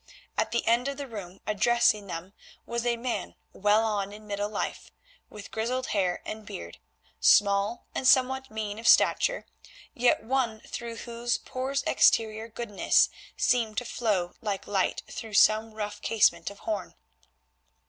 At 0.35 0.49
the 0.51 0.65
end 0.65 0.87
of 0.87 0.97
the 0.97 1.05
room 1.07 1.41
addressing 1.45 2.07
them 2.07 2.33
was 2.65 2.87
a 2.87 2.97
man 2.97 3.35
well 3.53 3.83
on 3.85 4.11
in 4.11 4.25
middle 4.25 4.49
life, 4.49 4.89
with 5.29 5.51
grizzled 5.51 5.89
hair 5.93 6.23
and 6.25 6.43
beard, 6.43 6.79
small 7.19 7.85
and 7.93 8.07
somewhat 8.07 8.49
mean 8.49 8.79
of 8.79 8.87
stature, 8.87 9.45
yet 9.93 10.23
one 10.23 10.61
through 10.61 10.95
whose 10.95 11.37
poor 11.37 11.75
exterior 11.85 12.47
goodness 12.47 13.09
seemed 13.37 13.77
to 13.77 13.85
flow 13.85 14.33
like 14.41 14.65
light 14.65 15.03
through 15.07 15.35
some 15.35 15.75
rough 15.75 16.01
casement 16.01 16.49
of 16.49 16.61
horn. 16.61 16.95